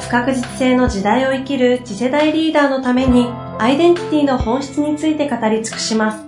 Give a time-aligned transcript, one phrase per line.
[0.00, 3.26] 不確実性の時代を生きる次世代リーダーのために
[3.58, 6.24] アイデンティティの本質について語り尽くします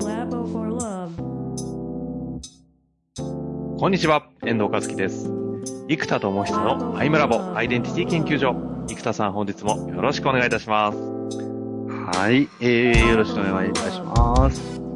[0.00, 1.16] Labo for Love.
[3.78, 5.30] こんにちは、遠藤和樹です。
[5.88, 8.54] 生田智久のアイムラボアイデンティティ研究所。
[8.88, 10.98] 生田さん本日もよろしくお願いいたします。
[12.18, 14.89] はい、えー、よろしくお願いいたします。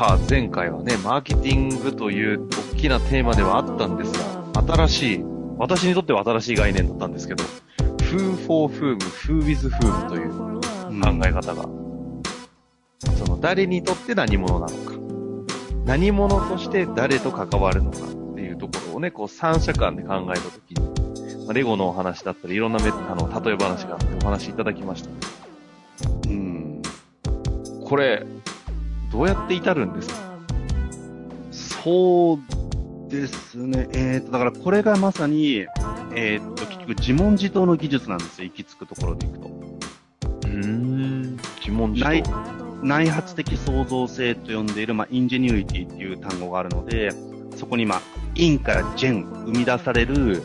[0.00, 5.24] さあ、前回はね、マーケティングという大きなテーマではあったんですが、新しい、
[5.58, 7.44] 私にとっては新しい概念だったんですけど、
[8.10, 10.30] Who for whom, Who with whom という
[11.02, 11.64] 考え方が、
[13.14, 14.94] その誰にとって何者なのか、
[15.84, 18.00] 何者として誰と関わるのかっ
[18.36, 25.10] ていうところをね、こう三者間で考えたときに、まレゴのお話だったり、いろんなメあの、例え話があってお話いただきました。
[26.26, 26.80] うん、
[27.84, 28.24] これ、
[29.10, 30.14] どうやって至るんですか？
[31.82, 33.88] そうですね。
[33.92, 35.66] えーと、だからこれがまさに、
[36.14, 38.44] えーと、結局自問自答の技術なんですよ。
[38.44, 39.48] 行き着くところでいくと。
[39.48, 42.30] うーん、自問自内答。
[42.82, 47.10] 内発的創造性と呼んでいる、まあ、インジェニュイティっていう単語があるので、
[47.56, 48.00] そこに、まあ、
[48.36, 50.42] インからジェン、生み出される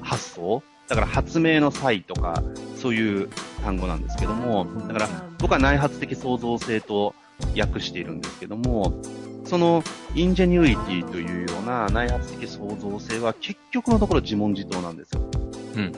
[0.00, 0.62] 発想。
[0.88, 2.42] だから発明の際とか、
[2.76, 3.28] そういう
[3.62, 7.14] 単語なんですけども、だから僕は内発的創造性と
[7.58, 9.00] 訳しているんですけども、
[9.44, 9.82] その
[10.14, 15.30] インジェニュイティというような内発的創造性は結局のところ自問自答なんですよ。
[15.74, 15.92] うん、うん。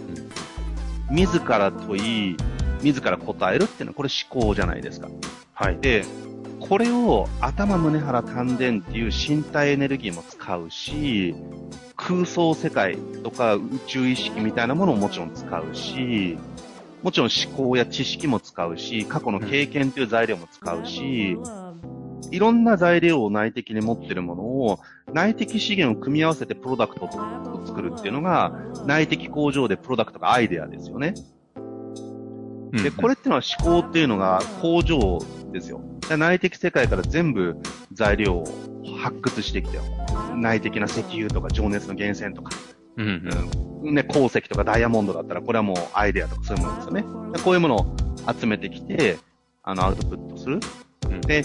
[1.11, 2.37] 自ら問い、
[2.83, 5.09] 自ら答えるっていうのはこれ思考じゃないですか。
[5.55, 5.79] はい。
[5.81, 6.05] で、
[6.61, 11.35] これを頭胸腹丹田っていう身体エネルギーも使うし、
[11.97, 16.37] 空想世界とか宇宙意識みたいなものももちろん使うし、
[17.03, 21.37] もちろん思考や知識も使うし、過去の経験という材料も使うし、
[22.31, 24.81] いろんな材料を内的に持ってるものを、
[25.13, 28.53] 内的資源を組み合わせてプロダクトを作るっていうのが、
[28.87, 31.15] 内的工場でプロダクトがアイデアですよね。
[32.73, 35.19] で、これっていうのは思考っていうのが工場
[35.53, 35.81] ですよ。
[36.09, 37.57] で内的世界から全部
[37.93, 38.45] 材料を
[39.01, 39.83] 発掘してきてよ。
[40.37, 42.53] 内的な石油とか情熱の源泉とか、
[42.99, 43.89] うん、うん。
[43.89, 47.33] うんね、鉱石とかダイヤモンドだったら、これはもうアイデアとかそういうものですよね。
[47.33, 47.97] でこういうものを
[48.39, 49.19] 集めてきて、
[49.63, 50.61] あの、アウトプットする。
[51.09, 51.45] うんで、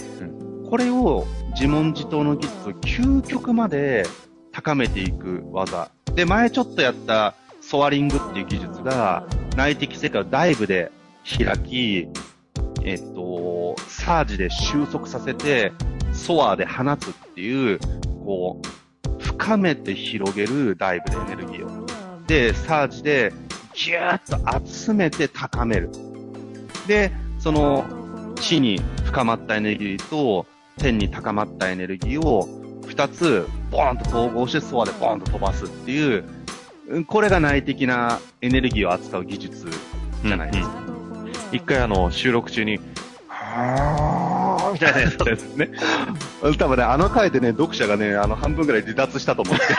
[0.68, 4.04] これを自問自答の技術を究極まで
[4.52, 5.90] 高めていく技。
[6.14, 9.26] で、前ちょっとやったソアリングっていう技術が
[9.56, 10.90] 内的世界をダイブで
[11.38, 12.08] 開き、
[12.82, 15.72] えっと、サージで収束させて、
[16.12, 17.78] ソアで放つっていう、
[18.24, 18.68] こう、
[19.44, 21.86] 深めて広げるダイブでエネルギーを。
[22.26, 23.30] で、サージで
[23.74, 25.90] ギューッと集めて高める。
[26.86, 27.84] で、その
[28.36, 30.46] 地に深まったエネルギーと
[30.78, 32.48] 天に高まったエネルギーを
[32.86, 36.24] 二つボーンと統合してソアでボーンと飛ばすっていう、
[36.88, 39.68] うんこれが内的なエネルギーを扱う技術
[40.22, 40.74] じゃないですか。
[41.52, 42.80] 一回あの、収録中に、
[43.28, 45.70] はーみたいなやつですね。
[46.52, 49.74] 多分ね、あの回でね、読者がね、あの半分ぐらい離脱したと思うんですけ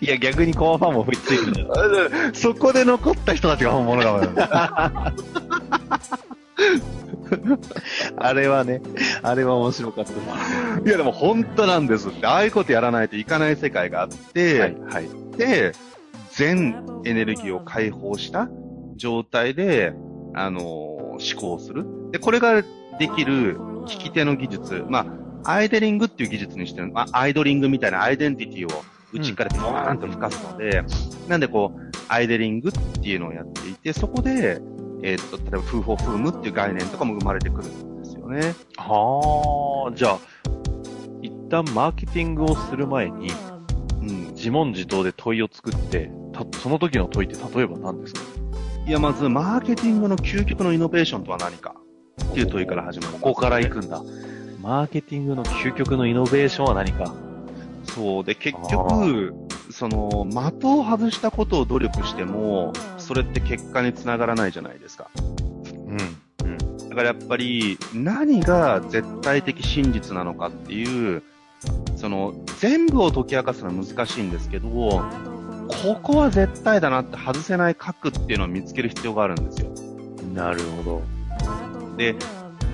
[0.06, 1.68] いや、逆にコアファンも吹っついてる
[2.34, 4.22] そこで残った人たちが本物だもん。
[8.16, 8.82] あれはね、
[9.22, 10.12] あれは面白かった。
[10.12, 15.08] いやでも本当なんですって、ああいうことやらないといかない世界があって、はい、はい。
[15.36, 15.72] で、
[16.32, 18.48] 全エネルギーを解放した
[19.02, 19.92] 状態で、
[20.34, 21.84] あのー思考する。
[22.10, 22.62] で、これが
[22.98, 24.82] できる聞き手の技術。
[24.88, 25.04] ま
[25.44, 28.82] あ、アイデリングっていう技術にしてる、まあ、アイドリングみたいなアイデンティティを
[29.12, 30.82] 内からドーンと吹かすので、
[31.28, 34.62] なんでこう、アイデリングっていうのをやっていて、そこで、
[35.02, 38.54] えーっと、例えば、フーフォーフームっていう概念とかも生まれてくるんですよね。
[38.78, 40.18] はあ、じゃあ、
[41.20, 43.30] 一旦マーケティングをする前に、
[44.00, 44.08] うん。
[44.34, 48.20] 自問自答で問いを作って、たその時の問いって例えば何ですか？
[48.84, 51.76] いや、まず、マーケティングの究極のイノベーションとは何か？
[52.30, 53.12] っていう問いから始まる。
[53.14, 54.02] ここから行くんだ。
[54.60, 57.14] マーケティングの究極のイノベーションは何か？
[57.84, 58.24] そう。
[58.24, 59.34] で、結あ局、
[59.70, 65.10] その、的を外したことを努力しても、それって結果につながらないじゃないですか。
[65.72, 66.50] うん。
[66.50, 66.88] うん。
[66.88, 71.22] だからやっぱり何が絶対的真実なのかっていう、
[71.96, 75.02] その全部を解き明かすのは難しいんですけど、
[75.82, 79.70] ここは絶対だなって外せない核っていうのを見つける必要があるんですよ。
[80.34, 81.02] なるほど。
[81.96, 82.14] で、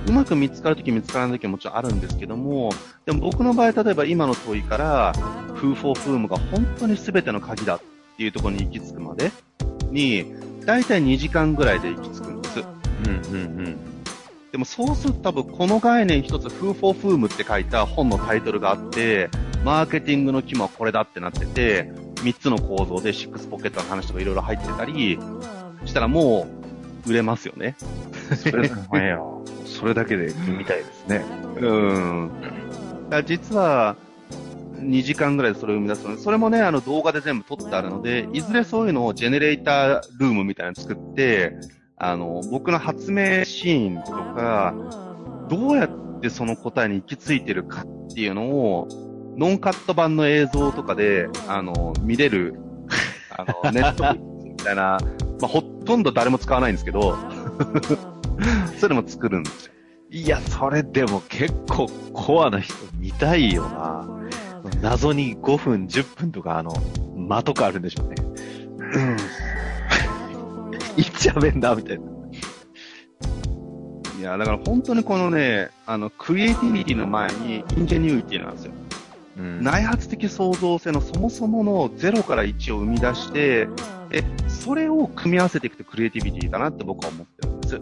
[0.07, 2.71] うまく見つかるとき見つからないときももちろんあるんですけども、
[3.05, 5.13] でも僕の場合、例えば今の問いから、
[5.55, 7.81] フーフォーフームが本当に全ての鍵だっ
[8.17, 9.33] ていうところに行き着くまで
[9.91, 10.35] に、
[10.65, 12.61] だいたい2時間ぐらいで行き着くんです。
[12.61, 13.79] うんうん
[14.51, 19.29] でもそうすると多分この概念一つ、フーフォーフームって書いた本のタイトルがあって、
[19.63, 21.93] マーケティングの肝はこれだってなってて、
[22.23, 25.19] 3つの構造でシックスポケットの話とかいろいろ入ってたり
[25.85, 26.47] したらも
[27.07, 27.77] う売れますよね。
[28.31, 28.37] うん。
[28.37, 28.71] それ、
[29.65, 31.25] それだけで見たいですね。
[31.61, 32.31] うん。
[33.11, 33.97] だ実は、
[34.81, 41.57] 2時間ぐらいでそれを生み出すので、それもね、あの動画で全部撮ってあるので、いずれそういうのをジェネレータールームみたいなの作って、
[41.97, 44.75] あの、僕の発明シーンとか、
[45.49, 48.89] どうやってその答えに行き着いてるかっていうのを、
[49.39, 52.59] ノンカット版の映像とかで、あの、見れる、
[53.31, 54.99] あの、 ネットみたいな、
[55.41, 57.17] まあ、ほとんど誰も使わないんですけど、
[58.79, 59.73] それも作るんですよ。
[60.11, 64.09] いや、それでも結構コアな人見たいよな。
[64.83, 66.73] 謎に5分、10分とかあの、
[67.15, 68.17] 間とかあるんでしょうね。
[70.97, 72.05] いっちゃべんだ、みたいな。
[74.19, 78.73] いや、だから本当にこのね、あの、クリエイティビティの前にインジェニュイティなんですよ。
[79.39, 83.69] うん内発的創造性のそもそもの0から1を生み出して、
[84.11, 87.79] で、それを組み合わせていくとクリエイティビティだなって僕は思ってるんです。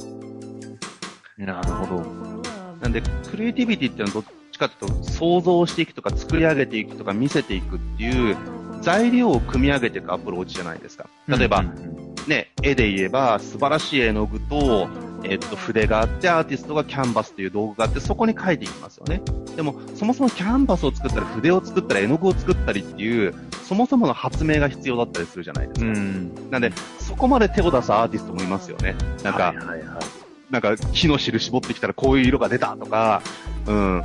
[1.39, 2.43] なるほど。
[2.81, 8.37] なんで、クリエイティビティっていうのはどっちかというと、想像していくとか作り上げていくとか見せていくっていう
[8.83, 11.09] 材料を組み上げていくアプローチじゃないですか。
[11.29, 14.89] 例えば、うんね、絵で言えば素晴らしい絵の具と、
[15.25, 19.23] えっと、筆があって、アーティストがキャンバスという道具があって、そこに描いていきますよね。
[19.57, 23.35] でも、そもそもキャンバスを作ったり、筆を作ったり、絵の具を作ったりっていう、
[23.65, 25.87] そもそもの発明が必要だったりするじゃないですか。
[25.87, 26.51] うん。
[26.51, 28.95] なんで、そこまで手を出すアーティストもいますよね。
[29.23, 30.16] なんか、はいはいはい。
[30.51, 33.23] なんか木の汁絞ってきたらこういう色が出たとか、
[33.67, 34.05] うん。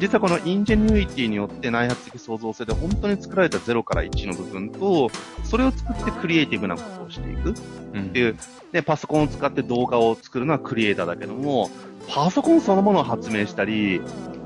[0.00, 5.10] 実はこのインジェニュイティによって内発的創造性で本当に作られた0から1の部分と、
[5.44, 7.54] それを作ってクリエイティブなことをしていく
[7.94, 8.36] うんっていう、
[8.72, 11.70] で、パソコンを使って動画を作るのはクリエイターだけども、
[12.08, 14.00] パソコンそのものを発明したり、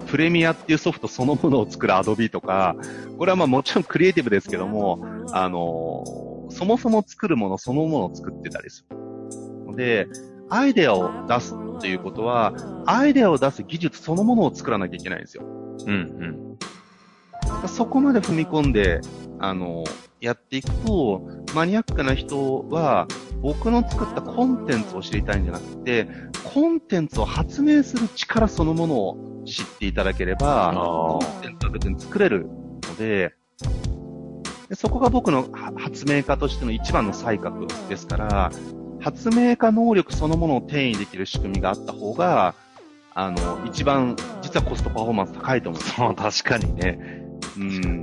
[0.08, 2.76] プレミアっていうソフトそのものを作るアドビとか、
[3.16, 6.04] これはまあもちろんクリエイティブですけども、あの
[6.50, 8.96] そもそも作るものそのものを作ってたりする。
[9.70, 10.08] ので、
[10.50, 12.52] アイデアを出すということは、
[12.86, 15.44] アイデアを出す技術そのものを作らなきゃいけないんですよ。
[15.86, 16.56] うん
[17.68, 19.00] そこまで踏み込んで、
[19.38, 19.84] あの、
[20.20, 21.22] やっていくと、
[21.54, 23.06] マニアックな人は、
[23.42, 26.08] 僕の作ったコンテンツを知りたいんじゃなくて、
[26.54, 33.34] コンテンツを発明する力そのものを知っていただければ、コンテンツは別に作れるので、
[34.68, 38.52] でそこが僕のは発明家としての一番の才覚ですから、
[39.00, 42.54] 発明家能力そのものを転移できる仕組みがあった方が、
[43.14, 47.22] あの、一番、実はコストパフォーマンス高いと思うんですそう、確かにね。
[47.58, 48.00] うん。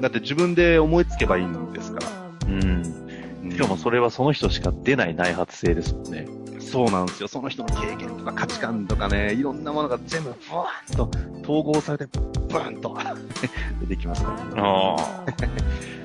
[0.00, 2.48] だって自分で思いつけばいいんですから。
[2.48, 2.62] うん。
[2.62, 3.04] うん
[3.50, 6.26] しかもそれはその人しか出ない内発性ですもんね。
[6.60, 7.28] そうなんですよ。
[7.28, 11.10] その人の経験とか価値観とかね、いろんなものが全部ブワーンと
[11.42, 12.96] 統合されて、ブーンと
[13.82, 14.64] 出てきますから。
[14.64, 15.24] ああ。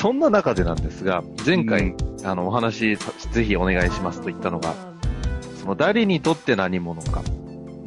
[0.00, 4.74] そんな中でなんですが、前回、あの、お話さ、ぜひお願いしますと言ったのが、
[5.60, 7.22] その誰にとって何者か、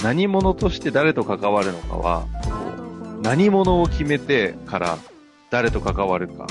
[0.04, 2.28] 何者として誰と関わるのかは、
[3.24, 5.00] 何者を決めてから
[5.50, 6.46] 誰と関わるか。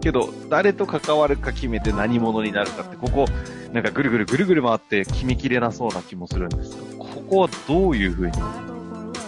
[0.00, 3.26] けど、誰と関わるか決めて何者になるかって、ここ、
[3.72, 8.32] なんかぐるぐるぐるぐる回って決めきれなそうな気もするんですが、ここはどういうふうに？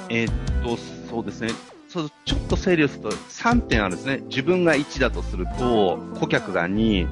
[0.08, 0.32] えーっ
[0.64, 0.76] と、
[1.08, 1.50] そうですね。
[1.88, 4.18] そうちょっと整理をすると3点あるんですね。
[4.28, 7.08] 自分が1だとすると、顧客が2、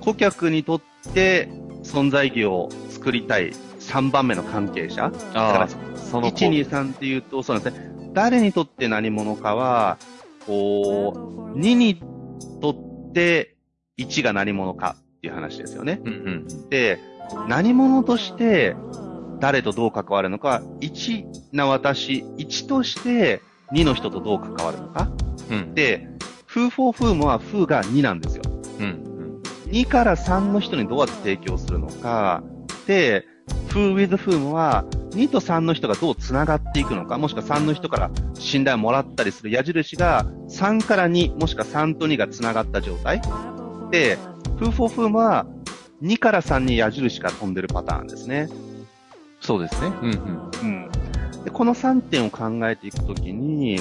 [0.00, 0.80] 顧客にとっ
[1.14, 1.48] て
[1.84, 5.10] 存在意義を作りたい3番目の関係者。
[5.10, 8.10] だからその1、2、3っていうと、そうなんですね。
[8.12, 9.98] 誰にとって何者かは、
[10.46, 11.12] こ
[11.54, 12.02] う、2に
[12.60, 13.56] とって
[13.98, 16.00] 1が何者かっていう話ですよね。
[16.04, 16.14] うんう
[16.64, 16.70] ん。
[16.70, 16.98] で、
[17.46, 18.74] 何者として
[19.38, 25.10] 誰とどう関わるのか、1な私、1として2の人とどう関わるのか。
[25.50, 25.74] うん。
[25.74, 26.08] で、
[26.46, 28.42] 風フォーフームは風が2なんですよ。
[28.80, 29.40] うん。
[29.66, 32.42] 2から3の人にどうやって提供するのか。
[32.86, 33.26] で、
[33.68, 43.20] 風 with フームは2と3の人がどう繋がっていくのか、もしくは3の人から信頼をもらったりする矢印が3から2、もしくは3と2が繋がった状態。
[43.90, 44.18] で、
[44.58, 45.46] 風フォーフームは
[46.02, 48.48] 2から3に矢印が飛んでるパターンですね。
[49.40, 49.92] そうですね。
[50.02, 50.50] うんうん。
[50.62, 50.90] うん。
[51.48, 53.80] で、この3点を考えていくときに、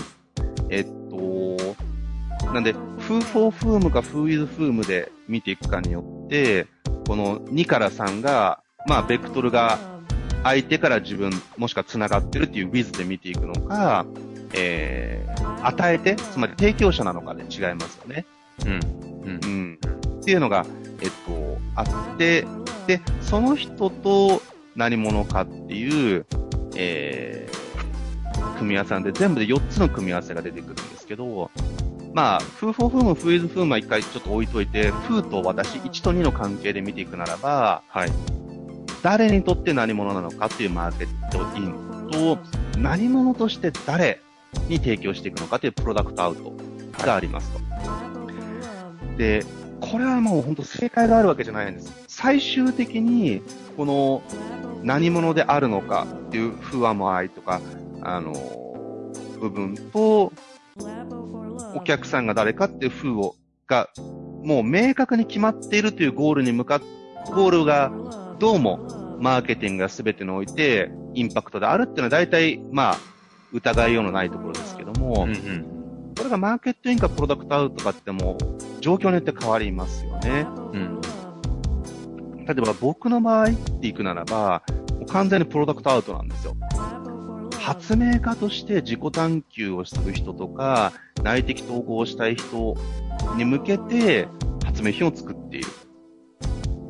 [0.70, 6.68] えっと、なんで、フーフォーフームかフーイズフームで見ていくかによって、
[7.06, 9.78] この2から3が、まあ、ベクトルが
[10.44, 14.06] 相手から自分、もしくは繋がってるっていう with で見ていくのか、
[14.54, 18.26] えー、与えて、つまり提供者なのかで違いますよね。
[18.66, 18.80] うん。
[19.26, 19.48] うんう。
[19.48, 19.80] ん。
[20.22, 20.66] っていうのが、
[21.02, 22.46] えっと、あって、
[22.88, 24.42] で、その人と
[24.78, 26.26] 何者かっていう、
[26.80, 27.47] えー、
[28.58, 31.50] 組み合わせなんで、全部で4つの組み合わせが出てくるんですけど、
[32.14, 38.12] まあ、フーフォーフーム、フーイズフームは一回ちょっと置いといて、フーと私、1と2の関係で見ていくならば、はい。
[39.04, 42.40] 誰にとって何者なのかっていうマーケットインと、
[42.80, 44.20] 何者として誰
[44.68, 46.54] に提供していくのかというプロダクトアウト
[47.06, 47.60] がありますと。
[49.18, 49.44] で、
[49.80, 51.94] これはもう本当正解があるわけじゃないんです。
[52.08, 53.42] 最終的に、
[53.76, 54.24] この
[54.84, 57.62] 何者であるのかっていう不安も愛とか、
[58.02, 58.34] あの、
[59.40, 60.32] 部分と、
[61.76, 63.36] お客さんが誰かっていう風を、
[63.68, 63.90] が、
[64.44, 66.82] もう明確に決まっているというゴールに向かっ、
[67.34, 67.92] ゴールが
[68.40, 72.98] どうもマーケティングが全てにおいてインパクトであるっていうのは大体、まあ、
[73.52, 76.14] 疑いようのないところですけども、うんうん。
[76.18, 80.48] これがマーケットインかプロダクトアウトかってもう状況によって変わりますよね。
[80.74, 81.02] うん。
[82.46, 86.56] 例えば僕の場合っていくならば、もう完全にプロダクトアウトなんですよ。
[87.68, 92.78] 発明家として自己探求をする人とか、内的統合をしたい人
[93.36, 94.30] に向けて
[94.64, 95.68] 発明品を作っている。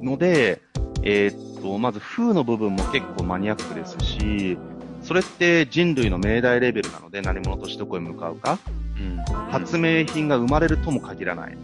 [0.04, 0.62] ので、
[1.02, 4.60] えーっと、まず風の部分も結構マニアックですし、
[5.02, 8.60] それって人類の命題レベルなので何者としてどこへ向かうか。
[9.00, 9.18] うん。
[9.50, 11.58] 発明品が生まれるとも限らない。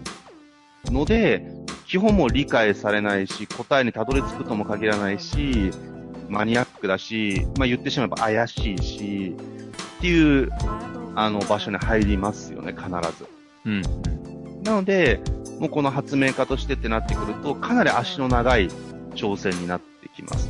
[0.86, 1.46] ので、
[1.86, 5.70] 基本も理解されないし、答えにたどり着くとも限らないし、
[6.30, 9.36] マニアックだし、まあ言ってしまえば怪しいし、
[9.98, 10.50] っていう、
[11.16, 13.28] あの場所に入りますよね、必ず。
[13.66, 13.82] うん。
[14.64, 15.22] なので、
[15.60, 18.68] もうこの発明家としてってなってくると、かなり足の長い
[19.16, 20.50] 挑戦になってきます。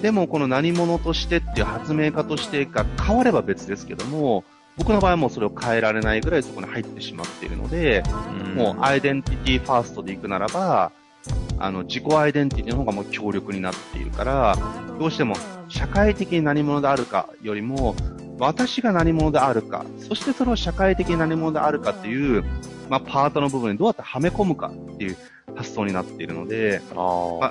[0.00, 4.44] でも、この何者としてっていう発明家としてが変われば別ですけども、
[4.78, 8.02] 僕の場合はもうそれを変えられないぐらいそこに入ってしまっているので、
[8.46, 8.54] うん。
[8.54, 10.90] もうアイデンティティ first で行くならば、
[11.58, 14.56] あの、自己アイデンティティの方がもう強力になっているから、
[14.98, 15.36] どうしても
[15.68, 17.94] 社会的に何者であるかよりも、
[18.38, 22.44] 私が何者であるか、そしてそれを社会的に何者であるかっていう、
[22.88, 25.16] まあ、パートの部分にどうやってはめ込むかっていう
[25.54, 27.50] 発想になっているので、ああ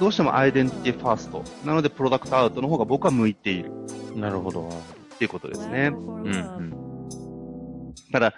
[0.00, 1.44] どうしてもアイデンティティ first。
[1.64, 3.70] なので、プロダクトアウトの方が僕は向いている
[4.16, 4.18] あ。
[4.18, 4.68] なるほど。
[4.68, 5.92] っていうことですね。
[5.94, 7.94] うんうん。
[8.12, 8.34] ただ、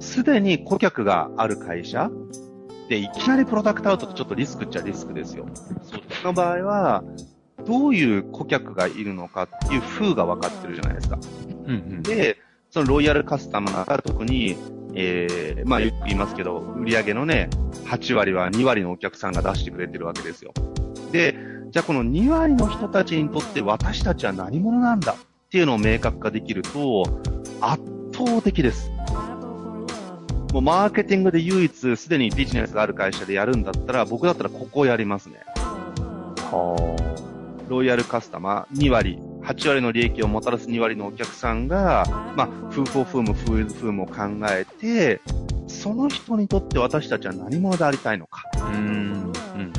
[0.00, 2.10] すでに顧客がある会社
[2.88, 5.46] で、いきなりプロダクトアウトってちょっとリスクっちゃリスクですよ。
[5.82, 6.26] そ。
[6.26, 7.04] の場合は、
[7.66, 11.18] どういう顧客がいるのかっていう風が分かってるじゃないですか。
[11.66, 12.02] うんうん。
[12.02, 12.38] で、
[12.70, 14.56] そのロイヤルカスタマーが特に、
[14.94, 17.50] えー、まあよく言いますけど、売上のね、
[17.84, 20.52] 8割は2割のお客さんが出してくれてるわけですよ。
[21.12, 21.36] で、
[21.70, 27.04] じゃあこの2割の人たちにとって私たちは何者なんだっていうのを明確化できると、
[27.60, 27.82] 圧
[28.14, 28.90] 倒的です。
[30.52, 35.40] もうマーケティングで唯一すでにビジネスがある会社でやるんだったら、僕だったらここをやりますね。
[36.50, 36.96] は
[37.68, 44.14] ロイヤルカスタマー2割、8割の利益をもたらす2割のお客さんが、まあ、フーフォーフーム、フーイズフームを考
[44.50, 45.20] えて、
[45.66, 48.44] その人にとって私たちは何者でありたいのか。
[48.58, 48.68] あ。
[48.68, 49.32] うん。
[49.56, 49.72] うん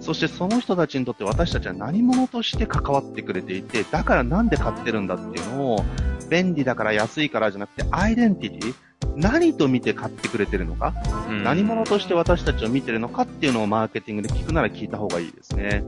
[0.00, 5.84] そしてその人たちにとって私たちは何者として関わってくれていて、だからなんで買ってるんだっていうのを、
[6.28, 8.74] 便利だから安いからじゃなくて、アイデンティティ
[9.16, 10.94] 何と見て買ってくれてるのか、
[11.28, 11.44] うん。
[11.44, 15.84] 何者として私たちを見てるのかっていうのをマーケティングで聞くなら聞いた方がいいですね。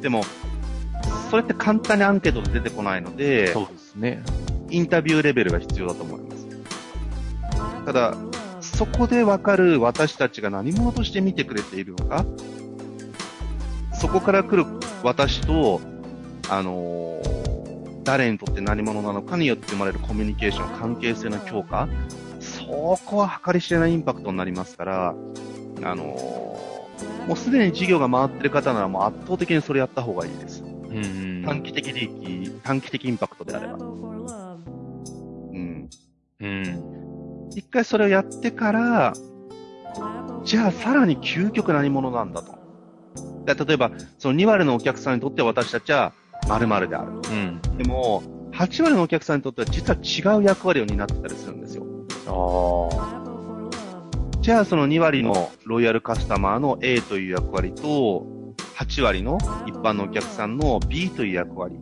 [0.00, 0.22] でも、
[1.30, 4.22] それって簡単にアンケートで出てこないので、そうですね。
[4.70, 6.46] インタビューレベルが必要だと思います。
[7.84, 8.14] ただ、
[8.60, 12.24] そこでわかる私たちが何者として見てくれているのか、
[13.94, 14.64] そこから来る
[15.02, 15.80] 私と、
[16.48, 17.52] あのー
[18.04, 21.88] 誰にとって何者なのかによって生まれるコミュニケーション、関係性の強化、
[22.72, 25.14] そこは計り知れないインパクトになりますから、
[25.84, 26.52] あのー
[27.26, 30.62] もうすでに事業が回ってる方ならもう圧倒的にそれやった方がいいです。
[30.62, 30.98] うんう
[31.40, 31.42] ん。
[31.44, 33.74] 短期的利益、短期的インパクトであれば。
[33.78, 33.84] う
[35.56, 35.88] ん。
[36.40, 37.50] うん。
[37.54, 39.14] 一回それをやってから、
[40.44, 42.58] じゃあさらに究極何者なんだと。
[43.46, 46.12] で例えば、その2割のお客さんにとって私たちは
[46.48, 47.12] 〇〇である。
[47.12, 47.60] うん。
[47.78, 51.81] でも、8割のお客さんにとっては実は違う役割を担ってたりするんですよ。
[52.26, 53.22] ああ。
[54.40, 58.26] じゃあその2割のロイヤルカスタマーの A という役割と、
[58.76, 61.78] 8割の一般のお客さんの B という役割。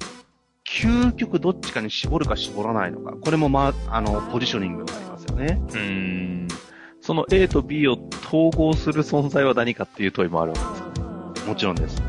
[0.67, 3.13] 究極どっちかに絞るか絞らないのか。
[3.21, 5.61] これもまあ、あの、ポジショニングになりますよね。
[5.71, 5.79] うー
[6.45, 6.49] ん。
[7.01, 10.89] その A と B を統合する存在は何かっていう問いもあるわけですか？
[11.41, 11.47] ね。
[11.47, 12.01] もちろんです。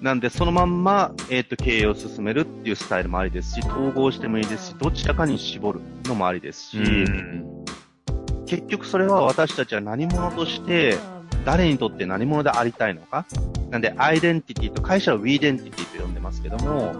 [0.00, 6.78] なんで、そのまんま、えっ、と、経営を進めるっていうスタイルもありですし、統合してもいいですし、どちらかに絞るのもありですし、
[8.46, 10.96] 結局それは私たちは何者として、
[11.44, 13.26] 誰にとって何者でありたいのか。
[13.70, 16.94] なんで、アイデンティティと、会社は wedentity と呼んでますけども、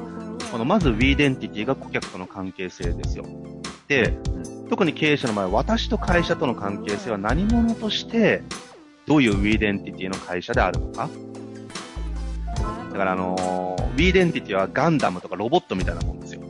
[0.50, 3.24] このまず wedentity が顧客との関係性ですよ。
[3.86, 4.18] で、
[4.70, 8.42] 特に経営者の場合、私と会社との関係性は何者として、
[9.06, 11.08] どういう wedentity の会社であるのか。
[12.98, 16.40] だからあのー wedentity はガンダムとかロボットみたいなもんですよ。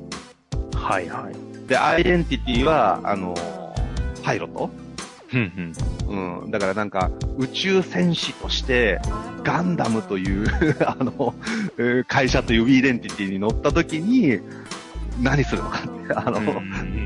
[0.75, 1.69] はいはい。
[1.69, 4.71] で、アイデンティティは、あのーパイロット？
[5.29, 5.75] ふん
[6.07, 6.43] ふん。
[6.43, 6.51] うん。
[6.51, 8.99] だからなんか、宇宙戦士として、
[9.45, 10.47] ガンダムという、
[10.87, 11.35] あの、
[11.79, 14.41] えー会社という wedentity に乗った時に、
[15.23, 16.41] 何するのかって、あの、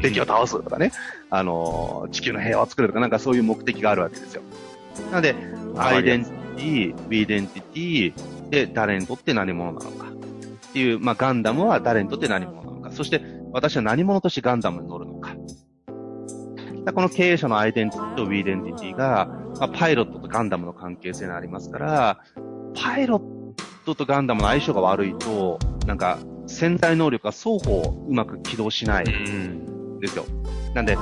[0.02, 0.92] 敵を倒すとかね、
[1.30, 4.42] あの、地球の平和を作るとか、なんかそういう目的があるわけですよ。
[5.10, 5.34] なので、
[5.76, 8.12] アイデンティティ、 wedentity
[8.52, 15.34] で誰にとって何者なのかっていう、まあ、ガンダムは誰にとって何者なのか、そして私は何者としてガンダムに乗るのか。
[16.84, 22.20] だこの経営者のアイデンティティと wedentity が、まあ、パイロットとガンダムの関係性にありますから、
[22.74, 23.54] パイロッ
[23.86, 29.98] トとガンダムの相性が悪いと、なんか潜在能力が双方うまく起動しないん。
[30.00, 30.26] ですよ。
[30.74, 30.98] なんで、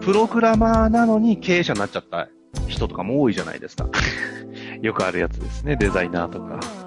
[0.00, 2.28] プログラマーなのに経営者になっちゃった
[2.68, 3.88] 人とかも多いじゃないですか。
[4.82, 6.85] よくあるやつですね、デザイナーとか。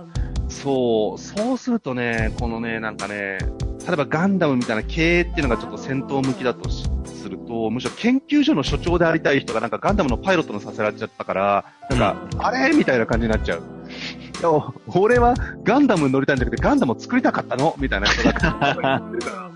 [0.61, 3.39] そう、そうするとね、このね、なんかね、
[3.87, 12.75] 例えばガンダムみたいな経営っていうのがちょっと戦闘向きだとしすると、むしろ研究所の所長でありたい人がなんかガンダムのパイロットのさせられちゃったから、なんか、あれ？
[12.75, 13.59] みたいな感じになっちゃう。
[13.59, 14.49] いや、
[14.87, 17.75] 俺はガンダムに乗りたいんだけど、ガンダムを作りたかったの？
[17.77, 19.51] みたいな人が言ってるから、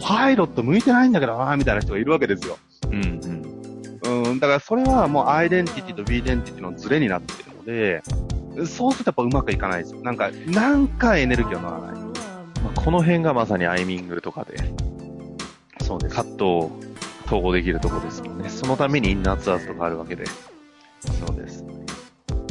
[0.00, 2.58] パイロット向いてないんだけどな、みたいな人がいるわけですよ。
[2.90, 3.20] うん
[4.04, 4.26] うん。
[4.28, 8.02] うん、だからそれはもうアイデンティティと wedentity のズレになっているので、
[8.64, 10.00] そうするとやっぱうまくいかないですよ。
[10.00, 12.02] なんか、なんかエネルギーが乗らない。
[12.62, 14.56] まあ、この辺がまさにアイミングとかで、
[15.82, 16.14] そうです。
[16.14, 16.72] 葛藤を
[17.26, 18.48] 統合できるとこですもんね。
[18.48, 20.24] そのためにインナーツアーズとかあるわけで。
[21.00, 21.64] そうです。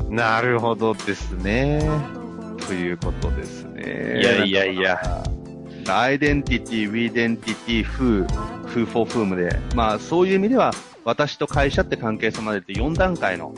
[0.10, 1.82] なるほどですね。
[2.68, 4.20] ということですね。
[4.22, 5.24] いやいやいや。
[5.88, 10.72] アイデンティティ、 wedentity、who、who for whom で、まあそういう意味では、
[11.04, 13.54] 私と会社って関係性までって4段階の、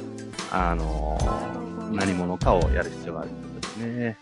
[0.51, 1.36] あのー
[1.91, 4.17] 何者かをやる必要があるということですね。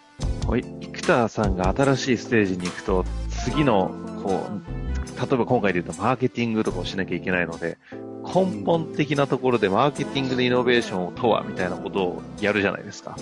[0.46, 3.92] これ生田さんが新しいステージに行くと、次の、
[4.24, 7.78] こう、例えば今回で言うとマーケティングとかをしなきゃいけないので、
[8.24, 13.16] 根本的なところでマーケティングでイノベーションとは、みたいなことをやるじゃないですか。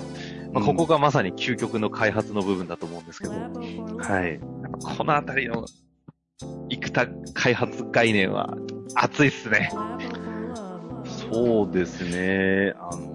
[0.53, 4.39] まあ、ここがまさに究極の開発の部分だと思うんですけど、はい。
[4.97, 5.65] このあたりの
[6.69, 8.55] 生田開発概念は
[8.95, 9.71] 熱いっすね。
[11.31, 12.73] そうですね。
[12.77, 13.12] あの、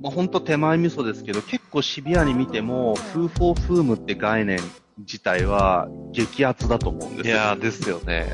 [0.00, 4.58] まあ、本当手前味噌ですけど、結構シビアに見ても、フーフォーフームって概念
[4.98, 7.34] 自体は激アツだと思うんですよ。
[7.34, 8.26] いやーですよね。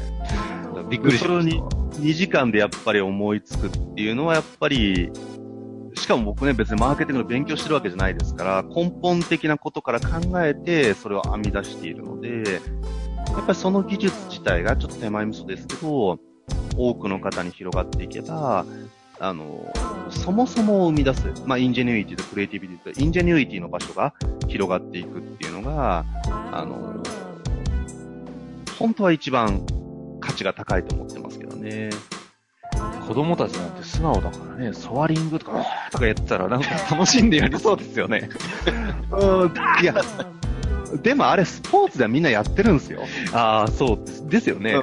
[0.88, 2.02] びっくりしそれにました。
[2.02, 5.10] 2時間でやっぱり思いつくっていうのはやっぱり、
[5.94, 12.60] しかも僕ね別にマーケティングの勉強してるわけじゃないですから、根本的なことから考えてそれを編み出しているので、
[13.32, 16.20] やっぱりその技術自体がちょっと手前味噌ですけど、
[16.76, 18.64] 多くの方に広がっていけば、
[19.18, 19.72] あの、
[20.10, 24.14] そもそもを生み出す、まあ、 ingenuity とクリエイティビティと、 ingenuity の場所が
[24.48, 26.04] 広がっていくっていうのが、
[26.52, 27.02] あの、
[28.78, 29.64] 本当は一番
[30.20, 31.90] 価値が高いと思ってますけどね。
[33.06, 38.28] 子供たちなんて素直だからね、ソワリングとか、とかやってたらなんか 楽しんでやりそうですよね。
[39.12, 39.94] うん、いや、
[41.02, 43.02] でもあれスポーツではみんなやってるんですよ。
[43.32, 44.74] ああ、そうですですよね。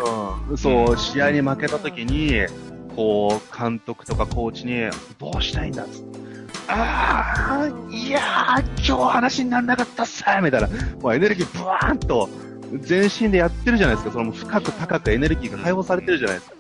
[0.49, 2.45] うんそう、試合に負けた時に、
[2.95, 5.89] こう、監督とかコーチに、どうしたいんだっっ。
[6.67, 10.67] ああ、いやー、今日話にならなかったっすみたいな。
[11.01, 12.29] もうエネルギーブワーンと、
[12.81, 14.13] 全身でやってるじゃないですか。
[14.13, 16.55] それも深く高くエネルギーが解放されてるじゃないですか。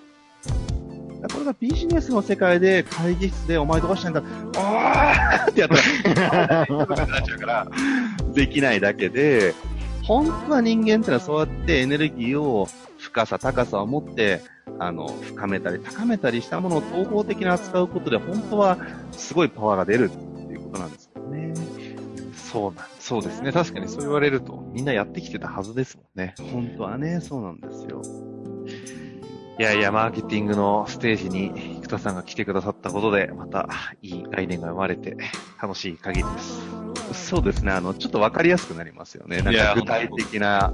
[1.33, 7.67] これがビジネスの世界で会議室でお前どうしたんだおーってやったら、とかになっちゃうから、
[8.33, 9.55] できないだけで、
[10.03, 12.67] 本当は人間ってのはそうやってエネルギーを
[12.97, 14.41] 深さ、高さを持って、
[14.79, 18.77] あの、深めたり高めたりしたものを統合的に扱うことで、本当は
[19.11, 21.53] すごいパワーが出るっていうことなんですよね。
[22.33, 23.51] そうなんそうですね。
[23.51, 26.35] 確かにそう言われると、みんなやってきてたはずですもんね。
[26.51, 28.01] 本当はね、そうなんですよ。
[29.59, 33.69] いやいや、マーケティングのステージに、生田さんが来てくださったことで、また、
[34.01, 35.15] いい概念が生まれて、
[35.61, 36.39] 楽しい限りで
[37.13, 37.29] す。
[37.29, 37.71] そうですね。
[37.71, 39.41] あの、ちょっとわかりやすくなりますよね。
[39.41, 40.73] なんか具体的な。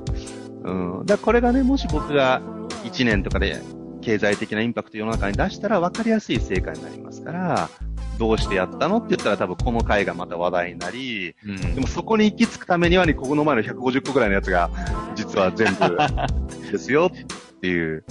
[0.63, 1.05] うん。
[1.05, 2.41] だからこれがね、もし僕が
[2.83, 3.61] 1年とかで
[4.01, 7.69] 経済的なインパクト世の中に出したらわかりやすい成果になりますから、
[8.17, 14.69] どうしてやったのって言ったら多分この回がまた話題になり、うんでもそこに行き着くためにはね、ここの前の150個ぐらいのやつが、
[15.15, 15.97] 実は全部
[16.71, 18.03] ですよっていう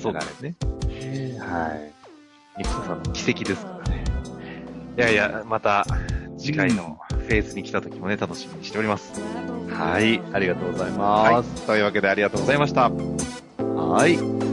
[0.00, 0.54] そう流ですね。
[0.88, 1.38] れね。
[1.38, 1.92] はい。
[2.58, 4.04] ミクサさんの奇跡ですからね。
[4.96, 5.86] いやいや、また
[6.36, 9.20] 次回のフェーズに来た時もね、楽しみにしております。
[9.70, 10.20] はい。
[10.32, 10.96] ありがとうございは
[11.32, 11.64] ます。
[11.64, 11.66] い。
[11.66, 12.90] というわけでありがとうございました。
[12.90, 14.47] はい。